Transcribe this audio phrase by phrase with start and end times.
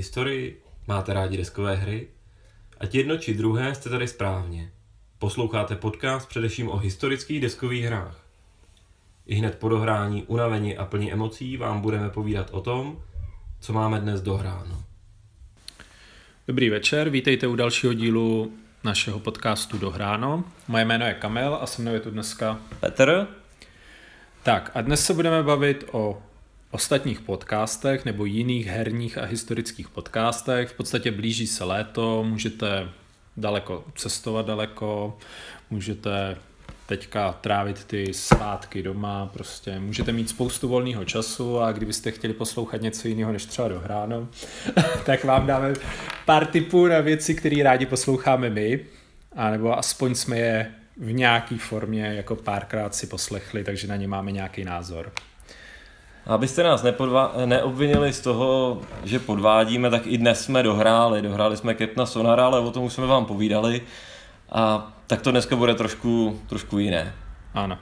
[0.00, 0.62] Máte rádi historii?
[0.88, 2.08] Máte rádi deskové hry?
[2.80, 4.70] Ať jedno či druhé jste tady správně.
[5.18, 8.24] Posloucháte podcast především o historických deskových hrách.
[9.26, 13.02] I hned po dohrání, unavení a plní emocí vám budeme povídat o tom,
[13.60, 14.84] co máme dnes dohráno.
[16.48, 18.52] Dobrý večer, vítejte u dalšího dílu
[18.84, 20.44] našeho podcastu Dohráno.
[20.68, 23.26] Moje jméno je Kamil a se mnou je tu dneska Petr.
[24.42, 26.22] Tak a dnes se budeme bavit o
[26.70, 30.68] ostatních podcastech nebo jiných herních a historických podcastech.
[30.68, 32.88] V podstatě blíží se léto, můžete
[33.36, 35.18] daleko cestovat daleko,
[35.70, 36.36] můžete
[36.86, 42.82] teďka trávit ty svátky doma, prostě můžete mít spoustu volného času a kdybyste chtěli poslouchat
[42.82, 44.28] něco jiného než třeba dohráno,
[45.06, 45.72] tak vám dáme
[46.24, 48.80] pár tipů na věci, které rádi posloucháme my,
[49.36, 54.32] anebo aspoň jsme je v nějaké formě jako párkrát si poslechli, takže na ně máme
[54.32, 55.12] nějaký názor.
[56.26, 61.22] Abyste nás nepodva- neobvinili z toho, že podvádíme, tak i dnes jsme dohráli.
[61.22, 63.80] Dohráli jsme Kepna Sonara, ale o tom už jsme vám povídali.
[64.52, 67.14] A tak to dneska bude trošku, trošku jiné.
[67.54, 67.78] Ano.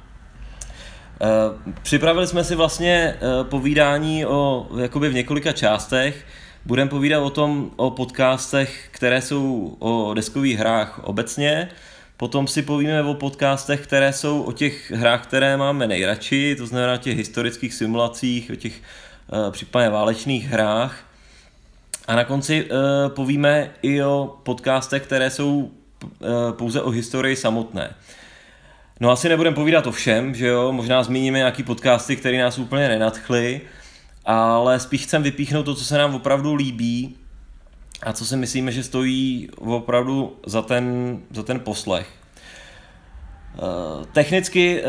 [1.20, 6.27] Eh, připravili jsme si vlastně eh, povídání o, jakoby v několika částech.
[6.64, 11.69] Budeme povídat o tom, o podcastech, které jsou o deskových hrách obecně,
[12.19, 16.97] Potom si povíme o podcastech, které jsou o těch hrách, které máme nejradši, to znamená
[16.97, 21.05] těch historických simulacích, o těch uh, případně válečných hrách.
[22.06, 22.69] A na konci uh,
[23.08, 25.69] povíme i o podcastech, které jsou uh,
[26.52, 27.94] pouze o historii samotné.
[29.00, 32.88] No asi nebudeme povídat o všem, že jo, možná zmíníme nějaký podcasty, které nás úplně
[32.88, 33.60] nenadchly,
[34.25, 37.16] ale spíš chcem vypíchnout to, co se nám opravdu líbí
[38.02, 42.08] a co si myslíme, že stojí opravdu za ten, za ten poslech.
[43.59, 44.86] Eh, technicky eh,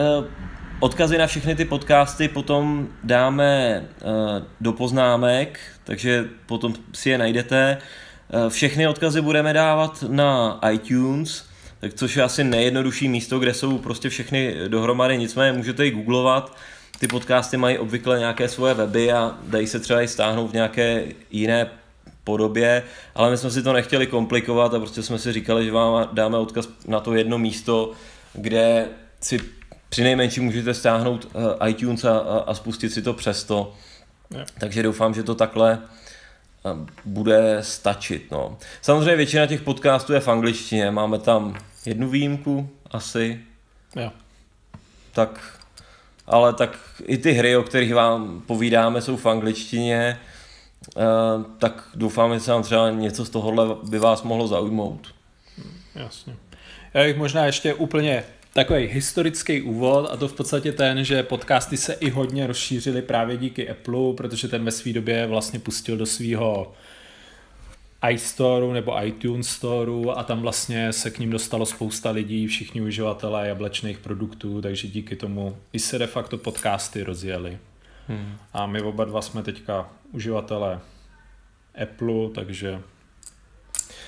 [0.80, 4.06] odkazy na všechny ty podcasty potom dáme eh,
[4.62, 7.78] do poznámek, takže potom si je najdete.
[8.50, 11.46] Všechny odkazy budeme dávat na iTunes,
[11.80, 16.58] tak což je asi nejjednodušší místo, kde jsou prostě všechny dohromady, nicméně můžete i googlovat.
[17.00, 21.04] Ty podcasty mají obvykle nějaké svoje weby a dají se třeba i stáhnout v nějaké
[21.32, 21.66] jiné
[22.30, 22.84] podobě,
[23.16, 26.38] ale my jsme si to nechtěli komplikovat a prostě jsme si říkali, že vám dáme
[26.38, 27.92] odkaz na to jedno místo,
[28.34, 28.88] kde
[29.22, 29.40] si
[29.90, 33.74] při nejmenší můžete stáhnout uh, iTunes a, a spustit si to přesto.
[34.34, 34.48] Yeah.
[34.60, 35.80] Takže doufám, že to takhle
[36.64, 38.32] uh, bude stačit.
[38.32, 38.58] No.
[38.82, 43.40] Samozřejmě většina těch podcastů je v angličtině, máme tam jednu výjimku asi.
[43.96, 44.14] Yeah.
[45.12, 45.60] Tak,
[46.28, 50.20] ale tak i ty hry, o kterých vám povídáme, jsou v angličtině,
[51.58, 55.16] tak doufám, že se vám třeba něco z tohohle by vás mohlo zaujmout.
[55.96, 56.36] Jasně.
[56.94, 58.24] Já bych možná ještě úplně
[58.54, 63.38] takový historický úvod a to v podstatě ten, že podcasty se i hodně rozšířily právě
[63.38, 66.74] díky Apple, protože ten ve své době vlastně pustil do svého
[68.12, 73.48] iStore nebo iTunes Store a tam vlastně se k ním dostalo spousta lidí, všichni uživatelé
[73.48, 77.58] jablečných produktů, takže díky tomu i se de facto podcasty rozjeli.
[78.10, 78.38] Hmm.
[78.54, 80.80] A my oba dva jsme teďka uživatelé
[81.82, 82.82] Apple, takže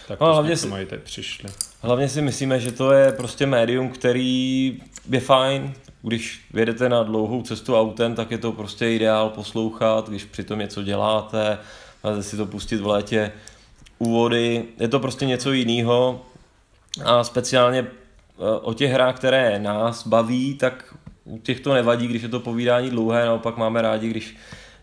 [0.07, 1.50] tak to no, hlavně jsme si, teď přišli.
[1.81, 7.41] Hlavně si myslíme, že to je prostě médium, který je fajn, když jedete na dlouhou
[7.41, 11.57] cestu autem, tak je to prostě ideál poslouchat, když přitom něco děláte,
[12.03, 13.31] máte si to pustit v létě
[14.00, 16.22] úvody, je to prostě něco jiného
[17.06, 20.95] a speciálně eh, o těch hrách, které nás baví, tak
[21.31, 24.36] u těch to nevadí, když je to povídání dlouhé, naopak máme rádi, když,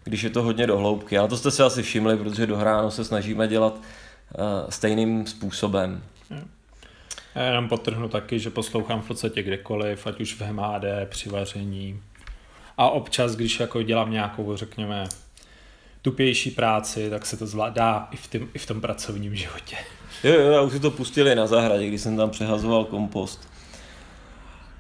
[0.04, 1.19] když je to hodně dohloubky.
[1.19, 3.81] Ale to jste si asi všimli, protože do hráno se snažíme dělat uh,
[4.69, 6.03] stejným způsobem.
[7.34, 12.00] Já jenom potrhnu taky, že poslouchám v podstatě kdekoliv, ať už v MHD, při vaření.
[12.76, 15.08] A občas, když jako dělám nějakou, řekněme,
[16.03, 19.76] tupější práci, tak se to zvládá i v, tým, i v tom pracovním životě.
[20.25, 23.49] Jo, jo, já už si to pustili na zahradě, když jsem tam přehazoval kompost.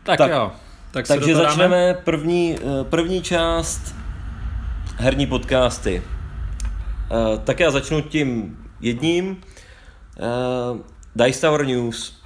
[0.02, 0.52] Tak, tak jo.
[0.90, 3.94] Tak takže začneme první, eh, první část
[4.96, 6.02] herní podcasty.
[6.02, 9.40] Eh, tak já začnu tím jedním.
[10.70, 10.78] Uh,
[11.16, 12.22] Dice Tower News.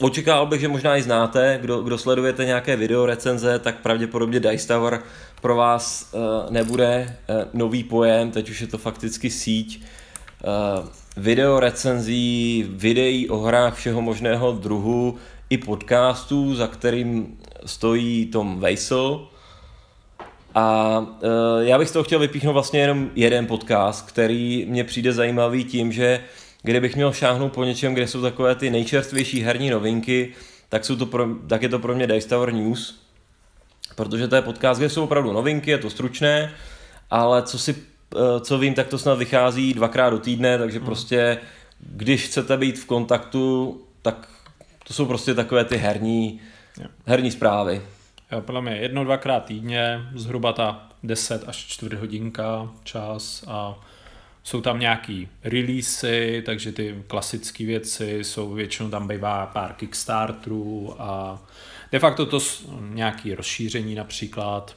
[0.00, 4.68] Očekával bych, že možná i znáte, kdo, kdo sledujete nějaké video recenze, tak pravděpodobně Dice
[4.68, 5.02] Tower
[5.40, 6.14] pro vás
[6.50, 7.16] nebude
[7.52, 9.82] nový pojem, teď už je to fakticky síť
[11.16, 15.18] video recenzí, videí o hrách všeho možného druhu,
[15.50, 19.28] i podcastů, za kterým stojí Tom Weissel,
[20.54, 21.06] a uh,
[21.60, 25.92] já bych z toho chtěl vypíchnout vlastně jenom jeden podcast, který mě přijde zajímavý tím,
[25.92, 26.20] že
[26.62, 30.32] kdybych měl šáhnout po něčem, kde jsou takové ty nejčerstvější herní novinky,
[30.68, 33.00] tak, jsou to pro, tak je to pro mě Dice Tower News,
[33.96, 36.52] protože to je podcast, kde jsou opravdu novinky, je to stručné,
[37.10, 37.76] ale co si
[38.16, 40.86] eh, co vím, tak to snad vychází dvakrát do týdne, takže hmm.
[40.86, 41.38] prostě
[41.80, 44.28] když chcete být v kontaktu, tak
[44.90, 46.40] to jsou prostě takové ty herní,
[47.06, 47.82] herní zprávy.
[48.32, 53.78] Jo, podle mě jedno, dvakrát týdně, zhruba ta 10 až čtvrt hodinka čas a
[54.42, 61.40] jsou tam nějaký releasy, takže ty klasické věci jsou většinou tam bývá pár Kickstarterů a
[61.92, 62.38] de facto to
[62.88, 64.76] nějaký rozšíření například.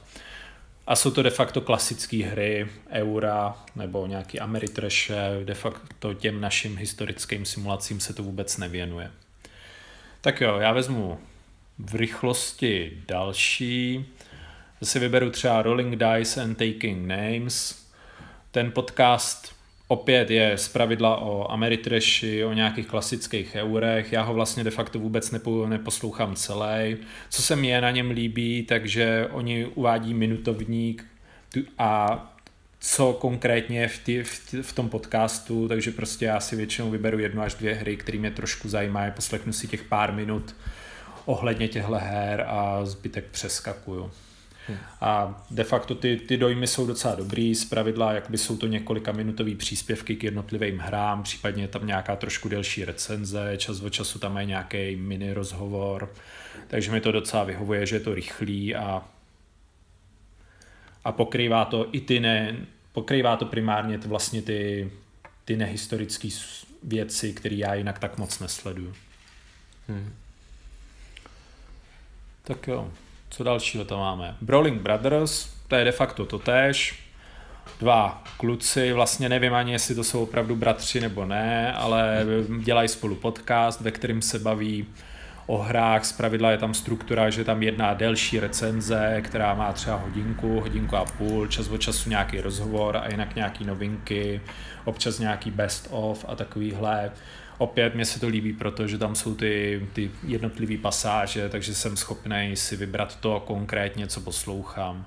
[0.86, 6.76] A jsou to de facto klasické hry, Eura nebo nějaký Ameritrashe, de facto těm našim
[6.76, 9.10] historickým simulacím se to vůbec nevěnuje.
[10.24, 11.18] Tak jo, já vezmu
[11.78, 14.04] v rychlosti další.
[14.80, 17.86] Zase vyberu třeba Rolling Dice and Taking Names.
[18.50, 19.54] Ten podcast
[19.88, 24.12] opět je z pravidla o Ameritrashi, o nějakých klasických eurech.
[24.12, 26.96] Já ho vlastně de facto vůbec nepo, neposlouchám celý.
[27.30, 31.06] Co se mě na něm líbí, takže oni uvádí minutovník
[31.78, 32.33] a
[32.86, 37.18] co konkrétně v, tý, v, tý, v tom podcastu, takže prostě já si většinou vyberu
[37.18, 40.56] jednu až dvě hry, které mě trošku zajímají, poslechnu si těch pár minut
[41.24, 44.10] ohledně těchto her a zbytek přeskakuju.
[44.68, 44.78] Hmm.
[45.00, 49.12] A de facto ty, ty dojmy jsou docela dobrý, z pravidla jakoby jsou to několika
[49.12, 54.18] minutový příspěvky k jednotlivým hrám, případně je tam nějaká trošku delší recenze, čas od času
[54.18, 56.12] tam je nějaký mini rozhovor,
[56.68, 59.02] takže mi to docela vyhovuje, že je to rychlý a,
[61.04, 62.56] a pokrývá to i ty ne,
[62.92, 64.90] pokrývá to primárně ty vlastně ty,
[65.44, 66.28] ty nehistorické
[66.82, 68.94] věci, které já jinak tak moc nesleduju.
[69.88, 70.12] Hmm.
[72.42, 72.90] Tak jo.
[73.30, 74.36] Co dalšího tam máme?
[74.40, 77.00] Brawling Brothers, to je de facto totéž.
[77.80, 82.26] Dva kluci, vlastně nevím ani, jestli to jsou opravdu bratři nebo ne, ale
[82.62, 84.86] dělají spolu podcast, ve kterým se baví
[85.46, 86.04] o hrách.
[86.04, 91.04] Zpravidla je tam struktura, že tam jedná delší recenze, která má třeba hodinku, hodinku a
[91.04, 94.40] půl, čas od času nějaký rozhovor a jinak nějaký novinky,
[94.84, 97.10] občas nějaký best of a takovýhle.
[97.58, 102.50] Opět mě se to líbí, protože tam jsou ty, ty jednotlivé pasáže, takže jsem schopný
[102.54, 105.06] si vybrat to konkrétně, co poslouchám.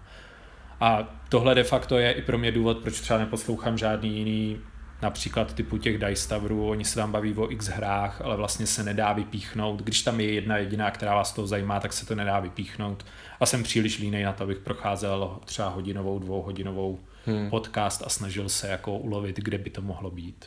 [0.81, 4.60] A tohle de facto je i pro mě důvod, proč třeba neposlouchám žádný jiný
[5.01, 8.83] například typu těch dice towerů, oni se tam baví o x hrách, ale vlastně se
[8.83, 9.81] nedá vypíchnout.
[9.81, 13.05] Když tam je jedna jediná, která vás toho zajímá, tak se to nedá vypíchnout.
[13.39, 17.49] A jsem příliš línej na to, abych procházel třeba hodinovou, dvouhodinovou hmm.
[17.49, 20.45] podcast a snažil se jako ulovit, kde by to mohlo být.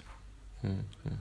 [0.62, 0.86] Hmm.
[1.04, 1.18] Hmm.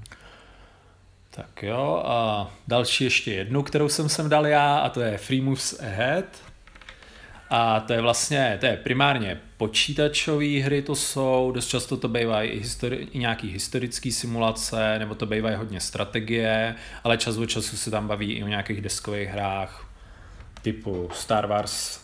[1.32, 5.42] Tak jo, a další ještě jednu, kterou jsem sem dal já, a to je Free
[5.42, 6.49] Moves Ahead.
[7.50, 12.50] A to je vlastně, to je primárně počítačové hry to jsou, dost často to bývají
[12.50, 17.78] i, histori- i nějaký historický simulace, nebo to bývají hodně strategie, ale čas od času
[17.78, 19.90] se tam baví i o nějakých deskových hrách
[20.62, 22.00] typu Star Wars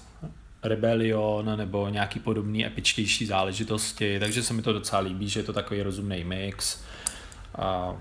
[0.63, 5.53] Rebellion nebo nějaký podobný epičtější záležitosti, takže se mi to docela líbí, že je to
[5.53, 6.83] takový rozumný mix.
[7.55, 7.95] A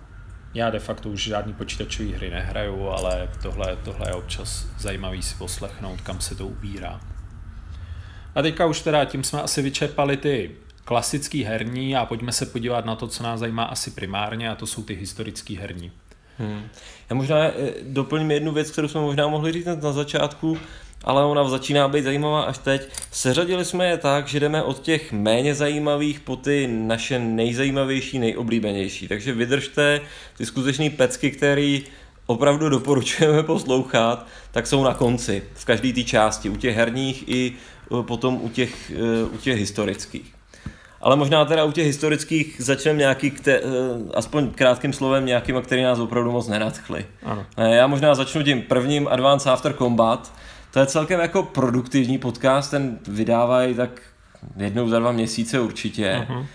[0.54, 5.34] já de facto už žádný počítačové hry nehraju, ale tohle, tohle je občas zajímavý si
[5.34, 7.13] poslechnout, kam se to ubírá.
[8.34, 10.50] A teďka už teda tím jsme asi vyčerpali ty
[10.84, 14.66] klasický herní a pojďme se podívat na to, co nás zajímá asi primárně a to
[14.66, 15.92] jsou ty historický herní.
[16.38, 16.62] Hmm.
[17.10, 20.58] Já možná eh, doplním jednu věc, kterou jsme možná mohli říct na začátku,
[21.04, 22.88] ale ona začíná být zajímavá až teď.
[23.10, 29.08] Seřadili jsme je tak, že jdeme od těch méně zajímavých po ty naše nejzajímavější, nejoblíbenější.
[29.08, 30.00] Takže vydržte
[30.36, 31.78] ty skutečné pecky, které
[32.26, 37.52] opravdu doporučujeme poslouchat, tak jsou na konci, v každé té části, u těch herních i
[38.02, 40.34] potom u těch, eh, u těch historických.
[41.00, 43.62] Ale možná teda u těch historických začneme nějaký, kte, eh,
[44.14, 47.06] aspoň krátkým slovem, nějakým, který nás opravdu moc nenadchli.
[47.22, 47.46] Ano.
[47.56, 50.32] Já možná začnu tím prvním Advanced After Combat,
[50.72, 53.90] to je celkem jako produktivní podcast, ten vydávají tak
[54.56, 56.26] jednou za dva měsíce určitě.
[56.28, 56.46] Uh-huh.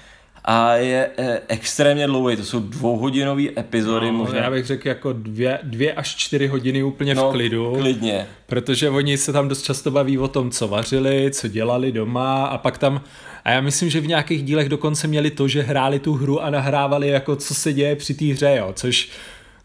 [0.46, 4.06] A je e, extrémně dlouhý, to jsou dvouhodinové epizody.
[4.06, 4.38] No, možná.
[4.38, 7.76] Já bych řekl jako dvě, dvě až čtyři hodiny úplně no, v klidu.
[7.80, 8.28] klidně.
[8.46, 12.58] Protože oni se tam dost často baví o tom, co vařili, co dělali doma a
[12.58, 13.02] pak tam,
[13.46, 16.50] a já myslím, že v nějakých dílech dokonce měli to, že hráli tu hru a
[16.50, 19.10] nahrávali jako co se děje při té hře, jo, což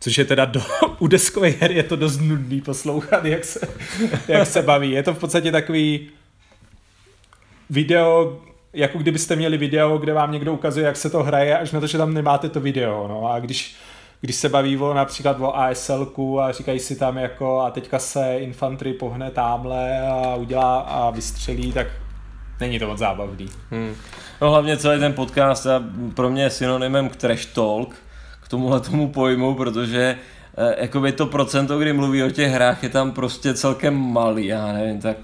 [0.00, 0.62] Což je teda do,
[0.98, 3.60] u deskových her je to dost nudný poslouchat, jak se,
[4.28, 4.90] jak se baví.
[4.90, 6.08] Je to v podstatě takový
[7.70, 8.40] video,
[8.74, 11.86] jako kdybyste měli video, kde vám někdo ukazuje, jak se to hraje, až na to,
[11.86, 13.08] že tam nemáte to video.
[13.08, 13.32] No.
[13.32, 13.76] A když,
[14.20, 18.38] když se baví o, například o ASL a říkají si tam jako a teďka se
[18.38, 21.86] infantry pohne tamhle a udělá a vystřelí, tak
[22.60, 23.46] není to moc zábavný.
[23.70, 23.94] Hmm.
[24.40, 27.94] No hlavně celý ten podcast a pro mě je synonymem k trash talk,
[28.42, 30.33] k tomuhle tomu pojmu, protože eh,
[30.76, 35.00] jakoby to procento, kdy mluví o těch hrách, je tam prostě celkem malý, já nevím,
[35.00, 35.16] tak.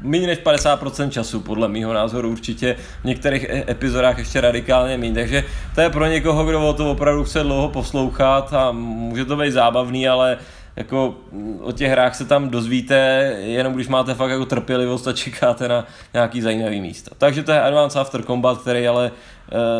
[0.00, 5.14] Méně než 50% času, podle mýho názoru určitě, v některých e- epizodách ještě radikálně méně,
[5.14, 9.36] takže to je pro někoho, kdo o to opravdu chce dlouho poslouchat a může to
[9.36, 10.38] být zábavný, ale
[10.76, 11.14] jako
[11.60, 12.96] o těch hrách se tam dozvíte,
[13.40, 17.10] jenom když máte fakt jako trpělivost a čekáte na nějaký zajímavý místo.
[17.18, 19.10] Takže to je Advanced After Combat, který ale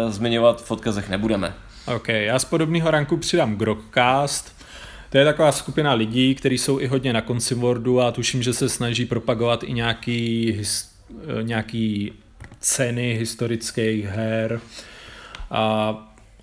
[0.04, 1.54] uh, zmiňovat v odkazech nebudeme.
[1.96, 4.57] OK, já z podobného ranku přidám Grogcast.
[5.10, 8.52] To je taková skupina lidí, kteří jsou i hodně na konci Wordu a tuším, že
[8.52, 12.12] se snaží propagovat i nějaký, eh, nějaký
[12.60, 14.60] ceny historických her.
[15.50, 15.94] A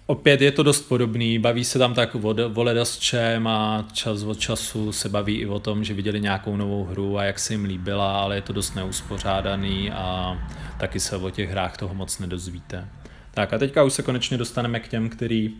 [0.05, 2.15] opět je to dost podobný, baví se tam tak
[2.47, 6.57] voleda s čem a čas od času se baví i o tom, že viděli nějakou
[6.57, 10.37] novou hru a jak se jim líbila, ale je to dost neuspořádaný a
[10.79, 12.87] taky se o těch hrách toho moc nedozvíte.
[13.31, 15.53] Tak a teďka už se konečně dostaneme k těm, který,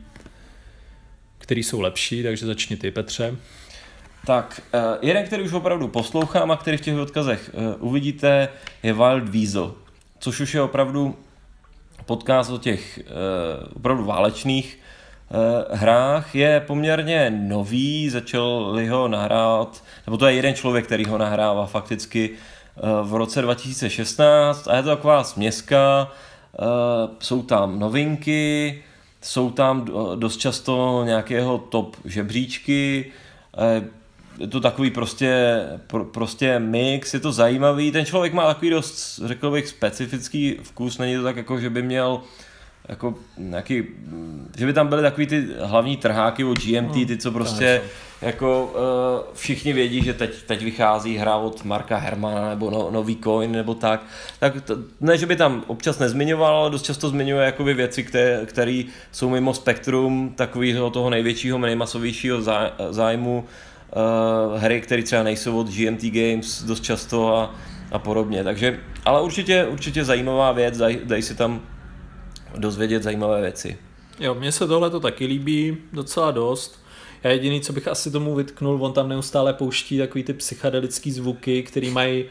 [1.46, 3.36] který jsou lepší, takže začni ty, Petře.
[4.26, 8.50] Tak, uh, jeden, který už opravdu poslouchám a který v těch odkazech uh, uvidíte,
[8.84, 9.74] je Wild Weasel,
[10.20, 11.16] což už je opravdu
[12.06, 14.80] podcast o těch uh, opravdu válečných
[15.72, 16.36] hrách.
[16.36, 22.30] Je poměrně nový, začal ho nahrát, nebo to je jeden člověk, který ho nahrává fakticky
[23.04, 26.12] v roce 2016 a je to taková směska
[26.60, 28.84] Eh, jsou tam novinky,
[29.26, 33.12] jsou tam dost často nějakého top žebříčky,
[33.58, 33.84] eh,
[34.38, 39.20] je to takový prostě, pro, prostě mix, je to zajímavý, ten člověk má takový dost,
[39.26, 42.30] řekl bych, specifický vkus, není to tak jako, že by měl uh,
[42.90, 43.84] jako nějaký,
[44.58, 47.82] že by tam byly takový ty hlavní trháky od GMT, hmm, ty, co prostě
[48.22, 53.18] jako uh, všichni vědí, že teď, teď vychází hra od Marka Hermana nebo no, nový
[53.24, 54.04] coin nebo tak.
[54.40, 58.42] Tak to, ne, že by tam občas nezmiňoval, ale dost často zmiňuje jakoby věci, které,
[58.46, 62.42] které jsou mimo spektrum takového toho největšího, nejmasovějšího
[62.90, 67.56] zájmu uh, hry, které třeba nejsou od GMT Games dost často a,
[67.92, 68.44] a podobně.
[68.44, 71.62] Takže, ale určitě, určitě zajímavá věc, daj, daj si tam
[72.58, 73.78] dozvědět zajímavé věci.
[74.20, 76.86] Jo, mně se tohle to taky líbí docela dost.
[77.24, 81.64] Já jediný, co bych asi tomu vytknul, on tam neustále pouští takový ty psychedelický zvuky,
[81.64, 82.26] který mají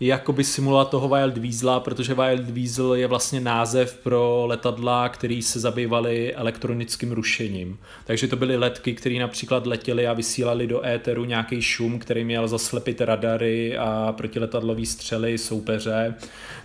[0.00, 5.60] jakoby simulovat toho Wild Weasela, protože Wild Weasel je vlastně název pro letadla, který se
[5.60, 7.78] zabývaly elektronickým rušením.
[8.04, 12.48] Takže to byly letky, které například letěly a vysílali do éteru nějaký šum, který měl
[12.48, 16.14] zaslepit radary a protiletadlový střely soupeře.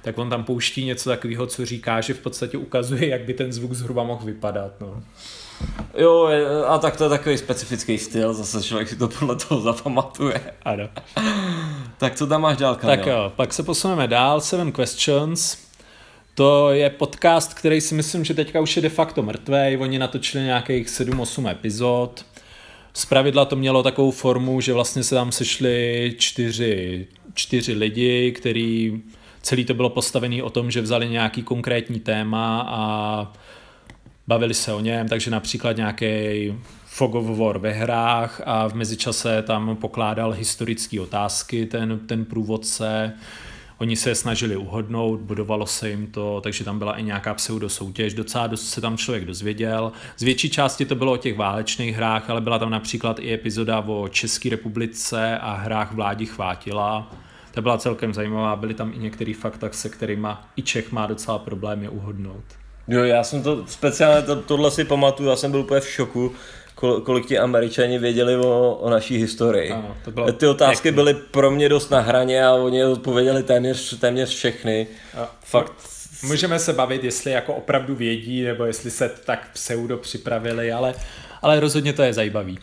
[0.01, 3.53] Tak on tam pouští něco takového, co říká, že v podstatě ukazuje, jak by ten
[3.53, 4.71] zvuk zhruba mohl vypadat.
[4.81, 5.03] No.
[5.97, 6.29] Jo,
[6.67, 10.41] a tak to je takový specifický styl, zase člověk si to podle toho zapamatuje.
[10.65, 10.89] Ano.
[11.97, 12.97] tak co tam máš dál, Kamil?
[12.97, 15.57] Tak jo, pak se posuneme dál, Seven Questions.
[16.33, 19.77] To je podcast, který si myslím, že teďka už je de facto mrtvý.
[19.79, 22.25] Oni natočili nějakých 7-8 epizod.
[22.93, 29.01] Z pravidla to mělo takovou formu, že vlastně se tam sešli čtyři, čtyři lidi, který
[29.41, 33.33] celý to bylo postavený o tom, že vzali nějaký konkrétní téma a
[34.29, 36.05] bavili se o něm, takže například nějaký
[36.85, 43.13] Fog of War ve hrách a v mezičase tam pokládal historické otázky ten, ten průvodce.
[43.77, 48.13] Oni se snažili uhodnout, budovalo se jim to, takže tam byla i nějaká pseudo soutěž,
[48.13, 49.91] docela dost se tam člověk dozvěděl.
[50.17, 53.79] Z větší části to bylo o těch válečných hrách, ale byla tam například i epizoda
[53.87, 57.11] o České republice a hrách vládi chvátila.
[57.51, 61.39] Ta byla celkem zajímavá, byly tam i některé fakta, se kterými i Čech má docela
[61.39, 62.58] problém je uhodnout.
[62.89, 66.31] Jo, já jsem to speciálně, to, tohle si pamatuju, já jsem byl úplně v šoku,
[66.75, 69.71] kol, kolik ti američani věděli o, o naší historii.
[69.71, 70.95] Ano, to bylo Ty otázky pěkný.
[70.95, 74.87] byly pro mě dost na hraně a oni odpověděli téměř, téměř všechny.
[75.17, 75.73] A Fakt.
[76.23, 80.93] Můžeme se bavit, jestli jako opravdu vědí, nebo jestli se tak pseudo připravili, ale,
[81.41, 82.59] ale rozhodně to je zajímavý.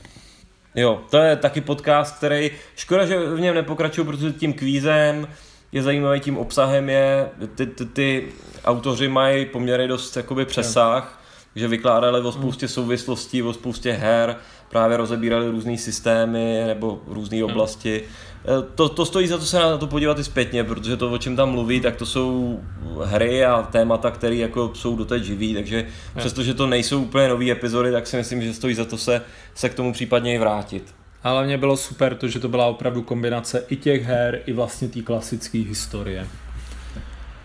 [0.74, 5.28] Jo, to je taky podcast, který, škoda, že v něm nepokračuju, protože tím kvízem
[5.72, 8.28] je zajímavý, tím obsahem je, ty, ty, ty
[8.64, 11.22] autoři mají poměrně dost jakoby přesah,
[11.56, 14.36] že vykládali o spoustě souvislostí, o spoustě her,
[14.70, 18.02] právě rozebírali různé systémy nebo různé oblasti.
[18.02, 21.18] E, to, to stojí za to se na to podívat i zpětně, protože to, o
[21.18, 22.60] čem tam mluví, tak to jsou
[23.04, 27.92] hry a témata, které jako jsou doteď živý, takže přestože to nejsou úplně nové epizody,
[27.92, 29.22] tak si myslím, že stojí za to se,
[29.54, 30.95] se k tomu případně i vrátit.
[31.26, 34.88] A hlavně bylo super to, že to byla opravdu kombinace i těch her, i vlastně
[34.88, 36.26] té klasické historie.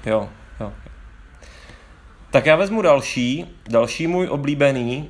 [0.06, 0.74] Jo, jo.
[2.32, 5.10] Tak já vezmu další, další můj oblíbený,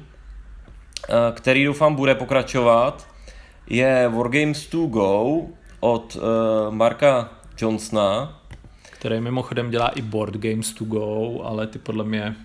[1.10, 3.08] eh, který doufám bude pokračovat,
[3.68, 5.42] je Wargames to Go
[5.80, 6.22] od uh,
[6.74, 8.42] Marka Johnsona.
[8.92, 12.36] Který mimochodem dělá i Board Games to Go, ale ty podle mě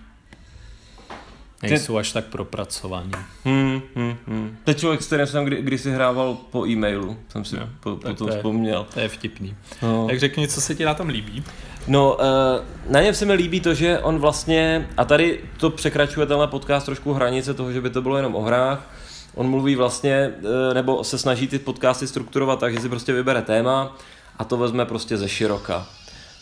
[1.61, 3.11] nejsou až tak propracovaní.
[3.45, 4.57] Hmm, hmm, hmm.
[4.67, 7.95] Je člověk, s kterým jsem kdy, když si hrával po e-mailu, jsem si no, po,
[7.95, 8.87] po tom to je, vzpomněl.
[8.93, 9.55] To je vtipný.
[9.81, 10.07] No.
[10.07, 11.43] Tak řekni, co se ti na tom líbí?
[11.87, 16.25] No, eh, na něm se mi líbí to, že on vlastně, a tady to překračuje
[16.25, 18.93] tenhle podcast trošku hranice toho, že by to bylo jenom o hrách,
[19.35, 23.41] on mluví vlastně, eh, nebo se snaží ty podcasty strukturovat tak, že si prostě vybere
[23.41, 23.97] téma
[24.37, 25.87] a to vezme prostě ze široka.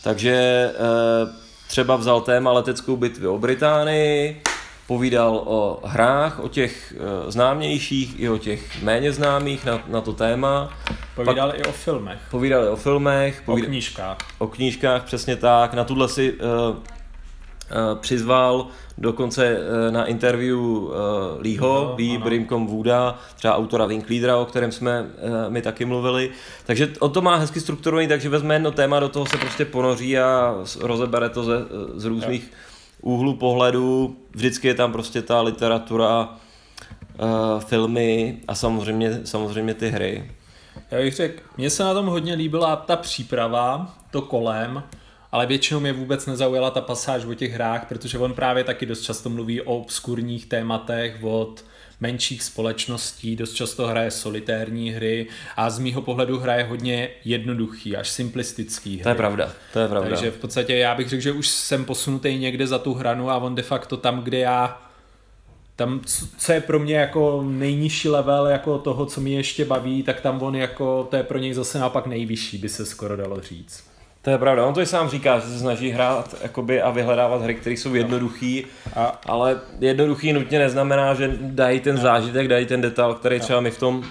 [0.04, 0.34] Takže
[0.74, 1.30] eh,
[1.68, 4.42] třeba vzal téma leteckou bitvy o Británii,
[4.88, 10.14] povídal o hrách, o těch uh, známějších i o těch méně známých na, na to
[10.14, 10.70] téma.
[11.16, 12.20] Povídal Pak, i o filmech.
[12.32, 13.42] Povídal i o filmech.
[13.46, 14.18] Povídal, o knížkách.
[14.38, 15.74] O knížkách, přesně tak.
[15.74, 16.78] Na tuhle si uh, uh,
[18.00, 20.92] přizval dokonce uh, na interview uh,
[21.40, 25.08] Leeho, no, Lee Brimcom Wooda, třeba autora Winkleadera, o kterém jsme uh,
[25.50, 26.30] my taky mluvili.
[26.66, 30.18] Takže on to má hezky strukturovaný, takže vezme jedno téma, do toho se prostě ponoří
[30.20, 31.58] a rozebere to ze,
[31.96, 36.30] z různých jo úhlu pohledu, vždycky je tam prostě ta literatura,
[37.22, 40.32] uh, filmy a samozřejmě, samozřejmě ty hry.
[40.92, 44.84] Já bych řekl, mně se na tom hodně líbila ta příprava, to kolem,
[45.32, 49.02] ale většinou mě vůbec nezaujala ta pasáž o těch hrách, protože on právě taky dost
[49.02, 51.66] často mluví o obskurních tématech od
[52.06, 58.10] menších společností, dost často hraje solitérní hry a z mýho pohledu hraje hodně jednoduchý, až
[58.10, 59.04] simplistický hry.
[59.04, 60.10] To je pravda, to je pravda.
[60.10, 63.38] Takže v podstatě já bych řekl, že už jsem posunutý někde za tu hranu a
[63.38, 64.82] on de facto tam, kde já
[65.76, 66.02] tam,
[66.38, 70.42] co je pro mě jako nejnižší level jako toho, co mě ještě baví, tak tam
[70.42, 73.95] on jako, to je pro něj zase naopak nejvyšší, by se skoro dalo říct.
[74.26, 77.42] To je pravda, on to i sám říká, že se snaží hrát jakoby, a vyhledávat
[77.42, 78.66] hry, které jsou jednoduchý,
[78.96, 83.72] a, ale jednoduchý nutně neznamená, že dají ten zážitek, dají ten detail, který třeba my
[83.72, 84.04] v tom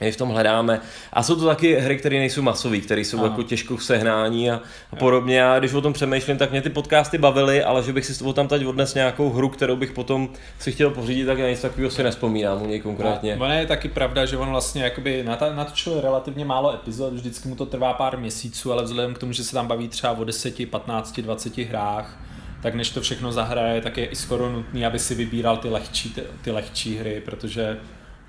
[0.00, 0.80] my v tom hledáme.
[1.12, 3.26] A jsou to taky hry, které nejsou masové, které jsou Aha.
[3.26, 4.60] jako těžko k sehnání a,
[4.92, 5.44] a podobně.
[5.44, 8.48] A když o tom přemýšlím, tak mě ty podcasty bavily, ale že bych si tam
[8.48, 10.28] teď odnes nějakou hru, kterou bych potom
[10.58, 13.36] si chtěl pořídit, tak já nic takového si nespomínám u něj konkrétně.
[13.36, 17.56] No, ono je taky pravda, že on vlastně jakoby natočil relativně málo epizod, vždycky mu
[17.56, 20.70] to trvá pár měsíců, ale vzhledem k tomu, že se tam baví třeba o 10,
[20.70, 22.18] 15, 20 hrách,
[22.62, 26.10] tak než to všechno zahraje, tak je i skoro nutný, aby si vybíral ty lehčí,
[26.10, 27.78] ty, ty lehčí hry, protože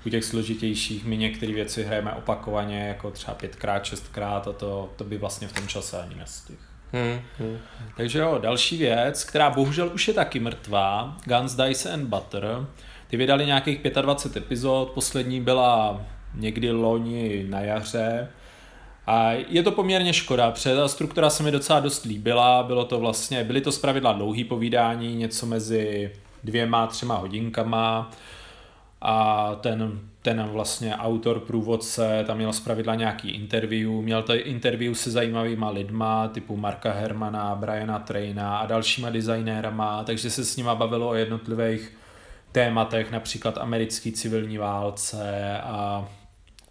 [0.06, 5.04] u těch složitějších my některé věci hrajeme opakovaně, jako třeba pětkrát, šestkrát a to, to
[5.04, 6.58] by vlastně v tom čase ani nestihl.
[6.92, 7.58] Hmm, hmm.
[7.96, 12.66] Takže jo, další věc, která bohužel už je taky mrtvá, Guns, Dice and Butter.
[13.08, 16.02] Ty vydali nějakých 25 epizod, poslední byla
[16.34, 18.28] někdy loni na jaře.
[19.06, 22.98] A je to poměrně škoda, protože ta struktura se mi docela dost líbila, bylo to
[23.00, 26.12] vlastně, byly to zpravidla dlouhý povídání, něco mezi
[26.44, 28.10] dvěma, třema hodinkama
[29.04, 35.10] a ten, ten vlastně autor, průvodce, tam měl zpravidla nějaký interview, měl to interview se
[35.10, 41.08] zajímavýma lidma, typu Marka Hermana, Briana Traina a dalšíma designérama, takže se s nima bavilo
[41.08, 41.96] o jednotlivých
[42.52, 46.08] tématech, například americký civilní válce a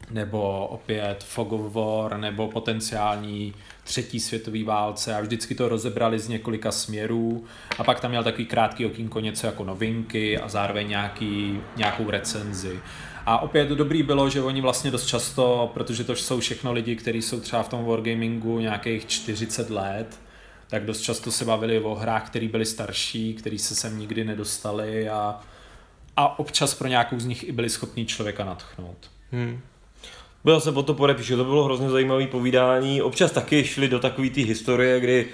[0.10, 3.54] nebo opět Fog of War, nebo potenciální
[3.92, 7.44] třetí světové válce a vždycky to rozebrali z několika směrů
[7.78, 12.80] a pak tam měl takový krátký okýnko něco jako novinky a zároveň nějaký, nějakou recenzi.
[13.26, 17.22] A opět dobrý bylo, že oni vlastně dost často, protože to jsou všechno lidi, kteří
[17.22, 20.20] jsou třeba v tom wargamingu nějakých 40 let,
[20.68, 25.10] tak dost často se bavili o hrách, které byly starší, které se sem nikdy nedostali
[25.10, 25.40] a,
[26.18, 29.12] a občas pro nějakou z nich i byli schopní člověka natchnout.
[29.32, 29.62] Hmm.
[30.44, 33.02] Byl se po to podepíšu, to bylo hrozně zajímavé povídání.
[33.02, 35.28] Občas taky šli do takové té historie, kdy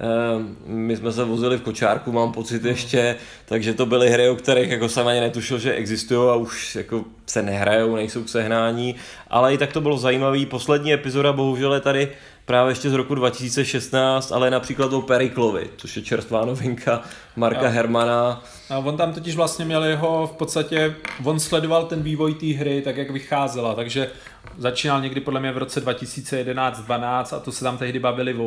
[0.00, 4.36] Uh, my jsme se vozili v kočárku, mám pocit ještě, takže to byly hry, o
[4.36, 8.94] kterých jako jsem ani netušil, že existují a už jako se nehrajou, nejsou k sehnání,
[9.30, 10.46] ale i tak to bylo zajímavé.
[10.46, 12.08] Poslední epizoda bohužel je tady
[12.44, 17.02] právě ještě z roku 2016, ale například o Periklovi, což je čerstvá novinka
[17.36, 17.70] Marka jo.
[17.70, 18.42] Hermana.
[18.70, 20.94] A on tam totiž vlastně měl jeho v podstatě,
[21.24, 24.10] on sledoval ten vývoj té hry tak, jak vycházela, takže
[24.58, 28.44] začínal někdy podle mě v roce 2011-12 a to se tam tehdy bavili o,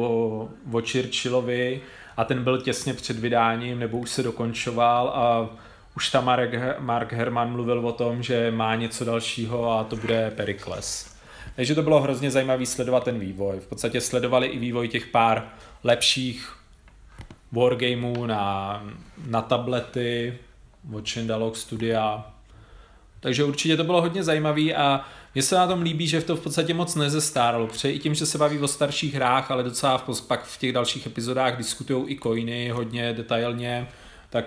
[0.72, 1.82] o Churchillovi
[2.18, 5.50] a ten byl těsně před vydáním nebo už se dokončoval a
[5.96, 10.32] už tam Mark, Mark Herman mluvil o tom, že má něco dalšího a to bude
[10.32, 11.16] Perikles.
[11.56, 13.60] Takže to bylo hrozně zajímavé sledovat ten vývoj.
[13.60, 15.48] V podstatě sledovali i vývoj těch pár
[15.84, 16.54] lepších
[17.52, 18.84] wargameů na,
[19.28, 20.38] na tablety
[20.94, 22.33] od Shindalog Studia.
[23.24, 25.06] Takže určitě to bylo hodně zajímavé a
[25.36, 28.16] mně se na tom líbí, že v to v podstatě moc nezestárlo, protože i tím,
[28.16, 32.14] že se baví o starších hrách, ale docela v, pak v těch dalších epizodách diskutují
[32.14, 33.88] i coiny hodně detailně,
[34.30, 34.46] tak,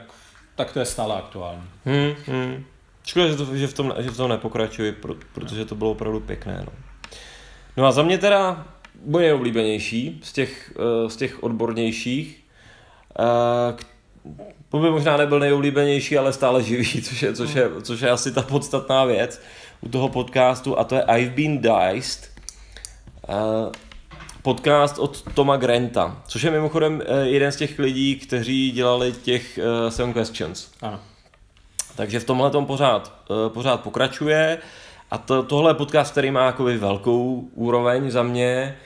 [0.55, 1.63] tak to je stále aktuální.
[1.85, 2.65] Hmm, hmm.
[3.07, 4.93] Škoda, že, to, že, v tom, že v tom nepokračuji,
[5.33, 6.63] protože to bylo opravdu pěkné.
[6.67, 6.73] No.
[7.77, 8.67] No a za mě teda
[9.05, 12.45] bude oblíbenější z těch, eh, z těch odbornějších.
[14.39, 18.11] Eh, On by možná nebyl nejoblíbenější, ale stále živý, což je, což je, což je
[18.11, 19.41] asi ta podstatná věc
[19.81, 22.31] u toho podcastu a to je I've Been Diced.
[23.29, 23.73] Uh,
[24.43, 29.59] podcast od Toma Granta, což je mimochodem eh, jeden z těch lidí, kteří dělali těch
[29.59, 30.71] uh, Seven Questions.
[30.83, 31.01] Ano.
[31.97, 33.13] Takže v tomhle tom pořád,
[33.49, 34.59] pořád pokračuje
[35.11, 38.77] a to, tohle je podcast, který má jakoby velkou úroveň za mě.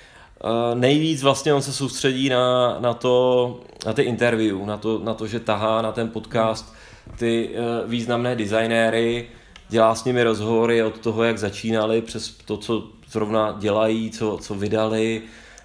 [0.45, 5.15] Uh, nejvíc vlastně on se soustředí na, na, to, na ty interview, na to, na
[5.15, 6.75] to, že tahá na ten podcast
[7.19, 9.29] ty uh, významné designéry,
[9.69, 14.55] dělá s nimi rozhovory od toho, jak začínali, přes to, co zrovna dělají, co, co
[14.55, 15.23] vydali,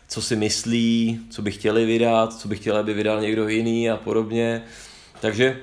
[0.07, 3.97] co si myslí, co by chtěli vydat, co by chtěli, aby vydal někdo jiný a
[3.97, 4.63] podobně.
[5.21, 5.57] Takže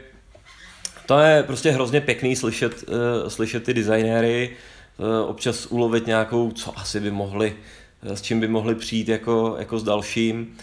[1.06, 4.56] to je prostě hrozně pěkný slyšet, uh, slyšet ty designéry,
[4.98, 7.56] uh, občas ulovit nějakou, co asi by mohli,
[8.02, 10.56] s čím by mohli přijít jako, jako s dalším.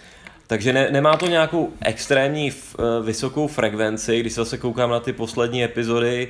[0.47, 4.99] Takže ne, nemá to nějakou extrémní f, uh, vysokou frekvenci, když se zase koukám na
[4.99, 6.27] ty poslední epizody,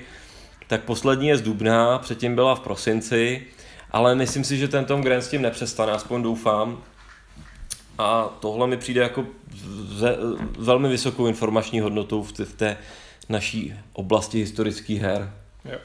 [0.67, 3.45] tak poslední je z Dubna, předtím byla v prosinci,
[3.91, 6.83] ale myslím si, že ten Tom Grant s tím nepřestane, aspoň doufám.
[7.97, 9.25] A tohle mi přijde jako
[9.87, 10.17] ze,
[10.59, 12.77] velmi vysokou informační hodnotou v, v té
[13.29, 15.33] naší oblasti historických her.
[15.65, 15.77] Jo.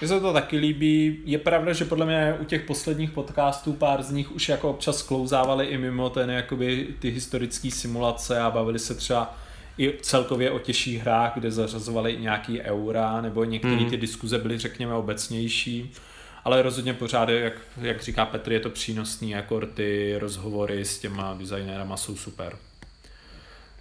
[0.00, 1.18] Mně se to taky líbí.
[1.24, 4.98] Je pravda, že podle mě u těch posledních podcastů pár z nich už jako občas
[4.98, 9.38] sklouzávali i mimo ten jakoby ty historické simulace a bavili se třeba
[9.78, 14.94] i celkově o těžších hrách, kde zařazovali nějaký eura, nebo některé ty diskuze byly, řekněme,
[14.94, 15.92] obecnější.
[16.44, 21.34] Ale rozhodně pořád, jak, jak říká Petr, je to přínosný, jako ty rozhovory s těma
[21.34, 22.56] designérama jsou super.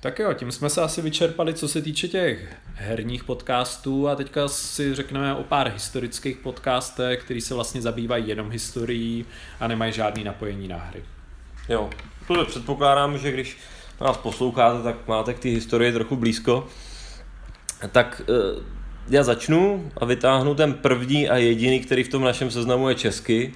[0.02, 4.48] Tak jo, tím jsme se asi vyčerpali, co se týče těch herních podcastů a teďka
[4.48, 9.26] si řekneme o pár historických podcastech, který se vlastně zabývají jenom historií
[9.60, 11.04] a nemají žádný napojení na hry.
[11.70, 11.90] Jo,
[12.28, 13.58] protože předpokládám, že když
[14.02, 16.68] nás posloucháte, tak máte k té historii trochu blízko.
[17.92, 18.64] Tak eh,
[19.10, 23.54] já začnu a vytáhnu ten první a jediný, který v tom našem seznamu je česky.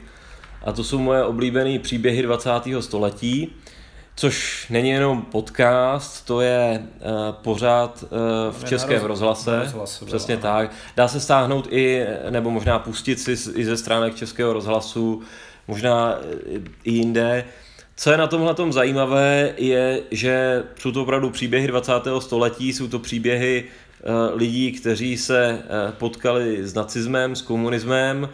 [0.62, 2.50] A to jsou moje oblíbené příběhy 20.
[2.80, 3.56] století,
[4.16, 8.10] což není jenom podcast, to je uh, pořád uh,
[8.54, 9.60] v Je českém roz- rozhlase.
[9.60, 10.42] rozhlase, Přesně ano.
[10.42, 10.72] tak.
[10.96, 15.22] Dá se stáhnout i, nebo možná pustit si z- i ze stránek českého rozhlasu,
[15.68, 16.16] možná
[16.56, 17.46] eh, i jinde.
[17.96, 21.92] Co je na tomhle zajímavé, je, že jsou to opravdu příběhy 20.
[22.20, 23.64] století, jsou to příběhy
[24.34, 25.60] lidí, kteří se
[25.98, 28.30] potkali s nacismem, s komunismem.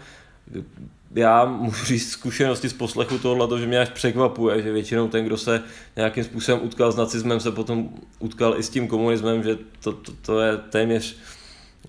[1.15, 5.37] Já můžu říct zkušenosti z poslechu tohle, že mě až překvapuje, že většinou ten, kdo
[5.37, 5.63] se
[5.95, 10.11] nějakým způsobem utkal s nacismem, se potom utkal i s tím komunismem, že to, to,
[10.21, 11.17] to je téměř,